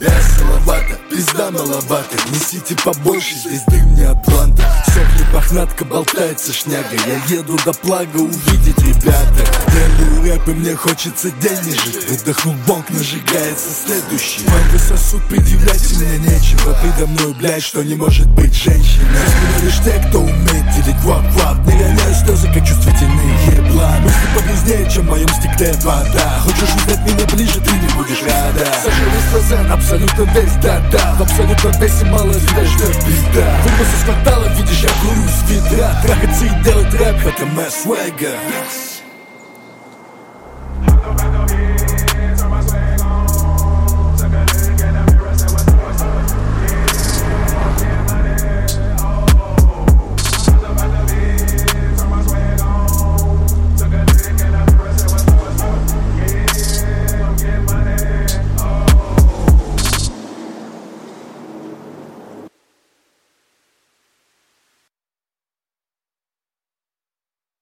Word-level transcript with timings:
Я 0.00 0.20
силовато, 0.20 0.98
пизда 1.10 1.50
маловато 1.50 2.16
Несите 2.32 2.74
побольше, 2.84 3.34
здесь 3.34 3.62
дым 3.68 3.94
не 3.94 4.02
атланта 4.02 4.64
Сохнет 4.86 5.32
похнатка, 5.32 5.84
болтается 5.84 6.52
шняга 6.52 6.96
Я 7.06 7.36
еду 7.36 7.56
до 7.64 7.72
плага 7.72 8.16
увидеть 8.16 8.78
ребята 8.78 9.44
Делаю 9.70 10.22
рэп 10.24 10.48
и 10.48 10.50
мне 10.52 10.74
хочется 10.74 11.30
денежек 11.30 12.08
Выдохнул 12.08 12.54
бонг, 12.66 12.90
нажигается 12.90 13.68
следующий 13.86 14.42
Манго 14.48 14.78
сосуд, 14.78 15.22
предъявлять 15.28 15.92
мне 15.92 16.18
нечего 16.18 16.76
Предо 16.82 17.06
мной, 17.06 17.32
блядь, 17.34 17.62
что 17.62 17.84
не 17.84 17.94
может 17.94 18.26
быть 18.30 18.54
женщина 18.54 19.18
Здесь 19.60 19.62
лишь 19.62 19.84
те, 19.84 20.04
кто 20.08 20.20
умеет 20.20 20.68
делить 20.74 21.00
вап-вап 21.04 21.64
Мысли 24.66 24.72
погрязнее, 24.72 24.90
чем 24.90 25.06
в 25.06 25.10
моем 25.10 25.28
стекле 25.28 25.72
вода. 25.82 26.40
Хочешь 26.40 26.74
узнать 26.74 27.00
меня 27.00 27.26
ближе, 27.32 27.60
ты 27.60 27.72
не 27.72 27.88
будешь 27.94 28.22
рада. 28.22 28.66
Саша 28.82 29.30
глаза, 29.30 29.72
абсолютно 29.72 30.22
весь, 30.22 30.54
да-да. 30.62 31.14
В 31.14 31.22
абсолютно 31.22 31.68
весе 31.80 32.04
мало 32.06 32.32
людей 32.32 32.66
ждет 32.66 32.96
беда. 33.06 33.60
Выброс 33.62 33.94
из 33.94 34.04
квартала, 34.04 34.48
видишь, 34.56 34.80
я 34.80 34.88
курю 35.00 35.28
с 35.28 35.50
ведра. 35.50 36.02
Трахаться 36.02 36.44
и 36.44 36.64
делать 36.64 36.94
рэп, 36.94 37.26
это 37.26 37.46
моя 37.46 37.70
свега 37.70 38.36